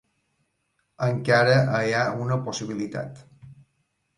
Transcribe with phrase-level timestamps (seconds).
[1.09, 3.23] Encara hi ha una possibilitat.